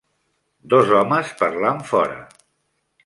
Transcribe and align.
Dos 0.73 0.89
homes 1.01 1.35
parlant 1.43 1.85
fora 1.91 2.17